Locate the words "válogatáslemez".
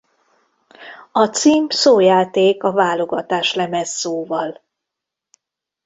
2.71-3.89